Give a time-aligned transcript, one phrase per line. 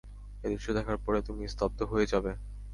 [0.43, 2.31] এই দৃশ্য দেখার পরে তুমি স্তব্ধ হয়ে যাবে।